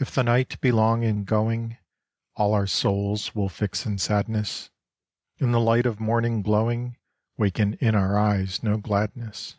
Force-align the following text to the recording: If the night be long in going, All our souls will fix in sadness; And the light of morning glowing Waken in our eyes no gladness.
If 0.00 0.12
the 0.12 0.24
night 0.24 0.60
be 0.60 0.72
long 0.72 1.04
in 1.04 1.22
going, 1.22 1.76
All 2.34 2.54
our 2.54 2.66
souls 2.66 3.36
will 3.36 3.48
fix 3.48 3.86
in 3.86 3.98
sadness; 3.98 4.68
And 5.38 5.54
the 5.54 5.60
light 5.60 5.86
of 5.86 6.00
morning 6.00 6.42
glowing 6.42 6.96
Waken 7.36 7.74
in 7.74 7.94
our 7.94 8.18
eyes 8.18 8.64
no 8.64 8.78
gladness. 8.78 9.54